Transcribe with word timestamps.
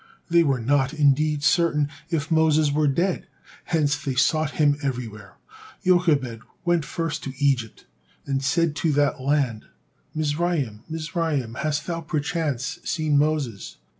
They 0.31 0.41
were 0.41 0.59
not 0.59 0.95
indeed 0.95 1.43
certain 1.43 1.87
if 2.09 2.31
Moses 2.31 2.71
were 2.71 2.87
dead, 2.87 3.27
hence 3.65 3.95
they 4.03 4.15
sought 4.15 4.53
him 4.57 4.75
everywhere. 4.81 5.35
Jochebed 5.85 6.41
went 6.65 6.85
first 6.85 7.21
to 7.25 7.33
Egypt 7.37 7.85
and 8.25 8.43
said 8.43 8.75
to 8.77 8.91
that 8.93 9.21
land, 9.21 9.65
"Mizraim, 10.15 10.81
Mizraim, 10.89 11.53
hast 11.53 11.85
thou 11.85 12.01
perchance 12.01 12.79
seen 12.83 13.15
Moses?" 13.15 13.77